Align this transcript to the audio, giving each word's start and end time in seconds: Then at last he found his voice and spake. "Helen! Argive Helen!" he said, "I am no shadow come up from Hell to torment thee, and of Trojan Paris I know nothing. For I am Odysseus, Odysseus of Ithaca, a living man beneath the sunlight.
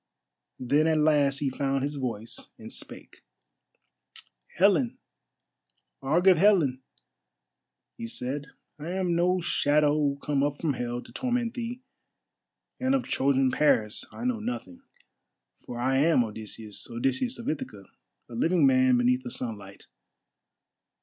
Then 0.57 0.87
at 0.87 0.97
last 0.97 1.37
he 1.41 1.51
found 1.51 1.83
his 1.83 1.93
voice 1.93 2.49
and 2.57 2.73
spake. 2.73 3.21
"Helen! 4.55 4.97
Argive 6.01 6.39
Helen!" 6.39 6.81
he 7.97 8.07
said, 8.07 8.47
"I 8.79 8.89
am 8.93 9.15
no 9.15 9.39
shadow 9.41 10.15
come 10.15 10.41
up 10.41 10.59
from 10.59 10.73
Hell 10.73 11.03
to 11.03 11.11
torment 11.13 11.53
thee, 11.53 11.83
and 12.79 12.95
of 12.95 13.03
Trojan 13.03 13.51
Paris 13.51 14.03
I 14.11 14.25
know 14.25 14.39
nothing. 14.39 14.81
For 15.67 15.77
I 15.79 15.97
am 15.99 16.23
Odysseus, 16.23 16.89
Odysseus 16.89 17.37
of 17.37 17.47
Ithaca, 17.47 17.83
a 18.27 18.33
living 18.33 18.65
man 18.65 18.97
beneath 18.97 19.21
the 19.21 19.29
sunlight. 19.29 19.85